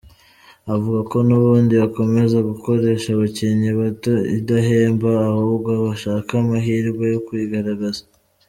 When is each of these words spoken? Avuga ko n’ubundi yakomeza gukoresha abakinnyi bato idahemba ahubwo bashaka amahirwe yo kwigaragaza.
Avuga 0.73 0.99
ko 1.11 1.17
n’ubundi 1.27 1.73
yakomeza 1.81 2.37
gukoresha 2.49 3.07
abakinnyi 3.11 3.69
bato 3.79 4.13
idahemba 4.37 5.09
ahubwo 5.31 5.71
bashaka 5.85 6.31
amahirwe 6.41 7.03
yo 7.13 7.19
kwigaragaza. 7.27 8.01